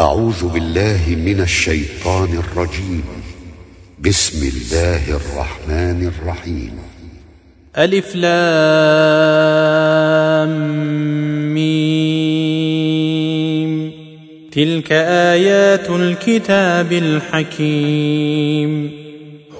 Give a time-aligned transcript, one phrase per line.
[0.00, 3.02] أعوذ بالله من الشيطان الرجيم.
[4.00, 6.72] بسم الله الرحمن الرحيم.
[7.78, 8.44] ألف لام
[11.54, 11.92] ميم.
[14.52, 18.90] تلك آيات الكتاب الحكيم.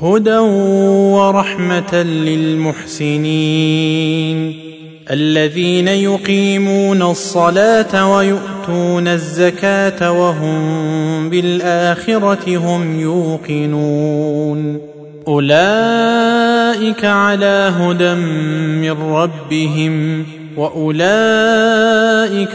[0.03, 3.19] هدى ورحمة للمحسنين.
[5.11, 8.19] الذين يقيمون الصلاة
[8.69, 14.81] ويؤتون الزكاة وهم بالآخرة هم يوقنون
[15.29, 20.27] أولئك على هدى من ربهم
[20.57, 21.59] وأولئك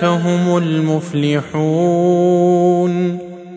[0.03, 2.13] هم المفلحون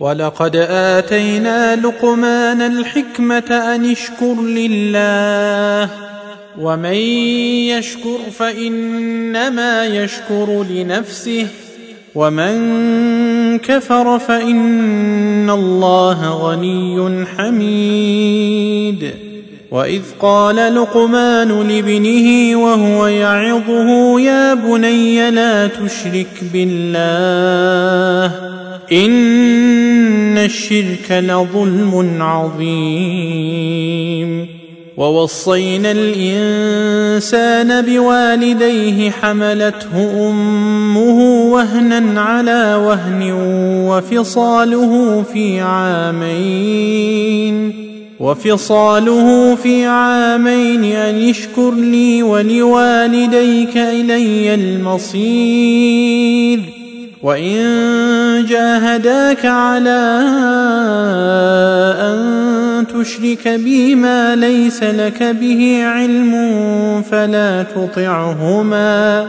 [0.00, 5.90] ولقد اتينا لقمان الحكمه ان اشكر لله
[6.58, 6.94] ومن
[7.72, 11.46] يشكر فانما يشكر لنفسه
[12.14, 12.58] ومن
[13.58, 19.10] كفر فان الله غني حميد
[19.70, 28.46] واذ قال لقمان لابنه وهو يعظه يا بني لا تشرك بالله
[30.36, 33.66] ان الشرك لظلم عظيم
[34.96, 43.32] ووصينا الانسان بوالديه حملته امه وهنا على وهن
[43.88, 47.06] وفصاله في عامين
[48.20, 55.96] وفصاله في عامين ان اشكر لي ولوالديك الي المصير
[57.26, 60.22] وان جاهداك على
[62.00, 66.32] ان تشرك بي ما ليس لك به علم
[67.10, 69.26] فلا تطعهما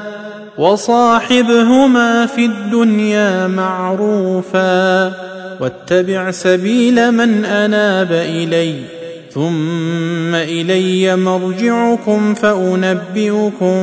[0.58, 5.14] وصاحبهما في الدنيا معروفا
[5.60, 8.97] واتبع سبيل من اناب الي
[9.38, 13.76] ثم إلي مرجعكم فأنبئكم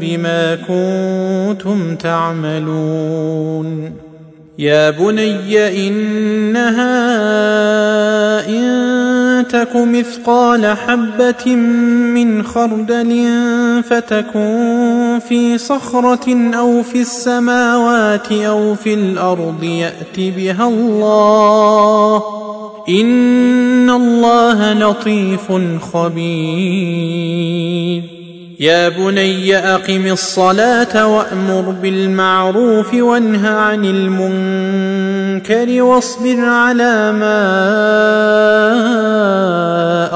[0.00, 3.92] بما كنتم تعملون.
[4.58, 6.88] يا بني إنها
[8.48, 11.54] إن تك مثقال حبة
[12.14, 13.26] من خردل
[13.88, 22.22] فتكن في صخرة أو في السماوات أو في الأرض يات بها الله.
[22.88, 25.52] ان الله لطيف
[25.92, 27.36] خبير
[28.60, 37.42] يا بني اقم الصلاه وامر بالمعروف وانه عن المنكر واصبر على ما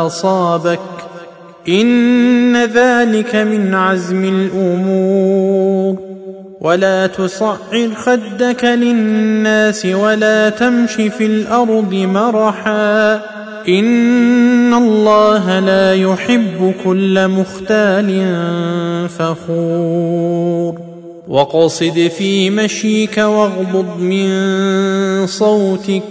[0.06, 0.81] اصابك
[1.69, 6.09] ان ذلك من عزم الأمور
[6.60, 13.14] ولا تصعر خدك للناس ولا تمش في الأرض مرحا.
[13.68, 18.24] إن الله لا يحب كل مختال
[19.08, 20.80] فخور.
[21.28, 26.02] واقصد في مشيك واغضض من صوتك.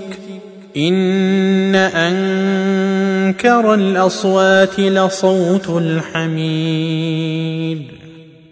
[0.77, 7.81] إن أنكر الأصوات لصوت الحميد.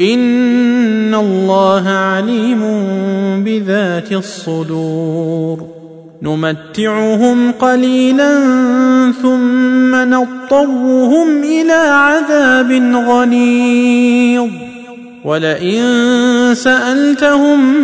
[0.00, 2.60] ان الله عليم
[3.44, 5.66] بذات الصدور
[6.22, 8.34] نمتعهم قليلا
[9.22, 12.72] ثم نضطرهم إلى عذاب
[13.08, 14.48] غليظ
[15.24, 15.84] ولئن
[16.54, 17.74] سالتهم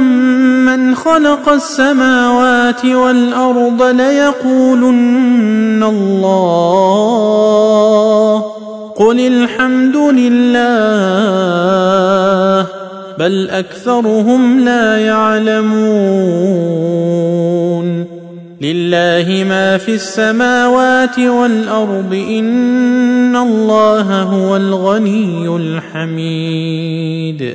[0.65, 7.37] من خلق السماوات والارض ليقولن الله
[8.97, 10.57] قل الحمد لله
[13.19, 15.77] بل اكثرهم لا يعلمون
[18.61, 27.55] لله ما في السماوات والارض ان الله هو الغني الحميد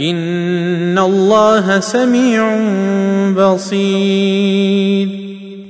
[0.00, 2.58] ان الله سميع
[3.36, 5.08] بصير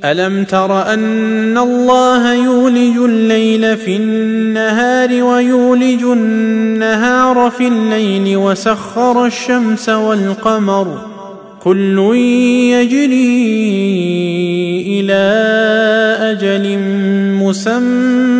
[0.04, 10.98] الم تر ان الله يولج الليل في النهار ويولج النهار في الليل وسخر الشمس والقمر
[11.62, 11.98] كل
[12.72, 13.40] يجري
[14.86, 15.22] إلى
[16.20, 16.78] أجل
[17.42, 18.39] مسمى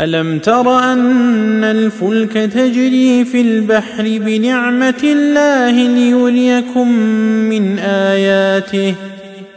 [0.00, 6.88] ألم تر أن الفلك تجري في البحر بنعمة الله ليريكم
[7.48, 8.94] من آياته؟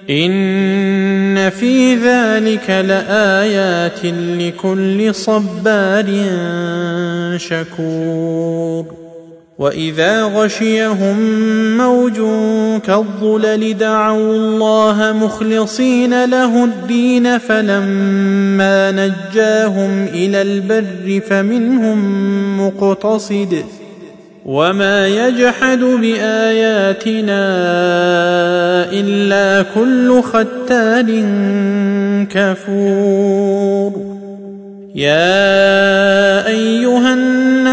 [0.09, 4.05] إن في ذلك لآيات
[4.39, 6.05] لكل صبار
[7.37, 9.02] شكور.
[9.59, 11.17] واذا غشيهم
[11.77, 12.13] موج
[12.87, 21.97] كالظلل دعوا الله مخلصين له الدين فلما نجاهم إلى البر فمنهم
[22.67, 23.63] مقتصد
[24.45, 27.43] وما يجحد باياتنا
[28.91, 31.07] الا كل ختان
[32.31, 34.13] كفور
[34.95, 37.72] يا ايها الناس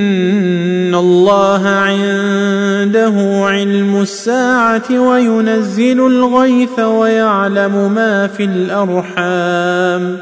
[1.01, 10.17] الله عنده علم الساعة وينزل الغيث ويعلم ما في الأرحام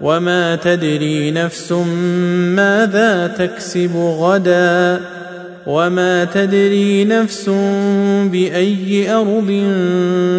[0.00, 1.72] وما تدري نفس
[2.56, 5.00] ماذا تكسب غدا
[5.66, 7.48] وما تدري نفس
[8.32, 9.62] بأي أرض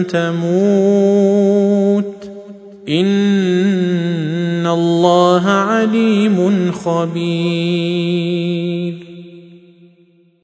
[0.10, 2.16] تموت
[2.90, 8.26] إن الله عليم خبير